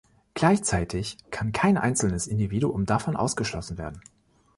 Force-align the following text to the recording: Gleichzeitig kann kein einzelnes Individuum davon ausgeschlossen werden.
Gleichzeitig 0.33 1.17
kann 1.29 1.51
kein 1.51 1.77
einzelnes 1.77 2.25
Individuum 2.25 2.87
davon 2.87 3.15
ausgeschlossen 3.15 3.77
werden. 3.77 4.01